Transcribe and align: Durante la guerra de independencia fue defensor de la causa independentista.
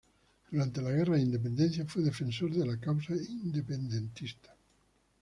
Durante 0.49 0.81
la 0.81 0.89
guerra 0.89 1.15
de 1.15 1.21
independencia 1.21 1.85
fue 1.85 2.01
defensor 2.01 2.49
de 2.49 2.65
la 2.65 2.79
causa 2.79 3.13
independentista. 3.13 4.51